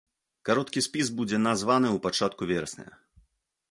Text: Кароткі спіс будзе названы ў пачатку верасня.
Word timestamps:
Кароткі 0.47 0.83
спіс 0.87 1.13
будзе 1.21 1.41
названы 1.49 1.87
ў 1.95 1.97
пачатку 2.09 2.43
верасня. 2.55 2.87